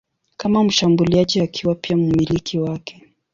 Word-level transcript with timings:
kama 0.37 0.63
mshambuliaji 0.63 1.41
akiwa 1.41 1.75
pia 1.75 1.97
mmiliki 1.97 2.59
wake. 2.59 3.07